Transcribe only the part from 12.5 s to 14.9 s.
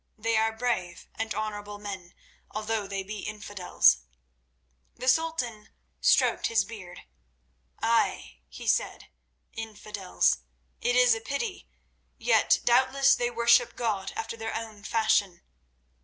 doubtless they worship God after their own